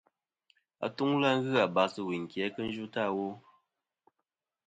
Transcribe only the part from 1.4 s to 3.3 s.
ghɨ abas ɨ wuyn ki a kɨ yvɨtɨ awo.